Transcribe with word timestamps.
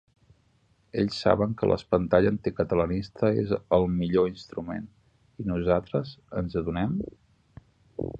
'Ells' 1.01 1.17
saben 1.25 1.51
que 1.57 1.67
l'espantall 1.71 2.29
anticatalanista 2.29 3.29
és 3.41 3.53
el 3.77 3.85
'millor' 3.99 4.31
instrument. 4.31 4.87
I 5.45 5.47
nosaltres, 5.51 6.15
ens 6.43 6.57
adonem? 6.63 6.97